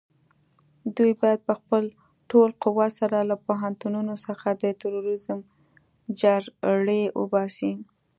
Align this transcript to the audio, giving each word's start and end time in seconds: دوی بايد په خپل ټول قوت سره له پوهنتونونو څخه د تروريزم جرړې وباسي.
دوی 0.97 1.11
بايد 1.21 1.39
په 1.47 1.53
خپل 1.59 1.83
ټول 2.29 2.49
قوت 2.63 2.91
سره 2.99 3.17
له 3.29 3.35
پوهنتونونو 3.45 4.13
څخه 4.25 4.47
د 4.61 4.63
تروريزم 4.81 5.39
جرړې 6.21 7.03
وباسي. 7.19 7.73